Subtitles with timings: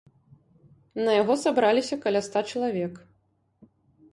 [1.05, 2.93] На яго сабраліся каля ста чалавек.